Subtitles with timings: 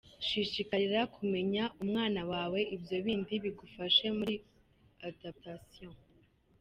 [0.27, 4.35] Shishikarira kumenya umwana wawe ibyo bindi bigufashe muri
[5.07, 5.93] adaptation.